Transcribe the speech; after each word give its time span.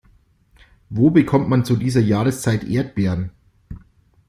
Wo 0.89 1.11
bekommt 1.11 1.47
man 1.47 1.63
zu 1.63 1.75
dieser 1.75 1.99
Jahreszeit 2.01 2.63
Erdbeeren? 2.63 3.29